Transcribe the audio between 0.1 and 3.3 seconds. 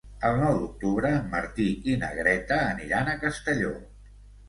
El nou d'octubre en Martí i na Greta aniran a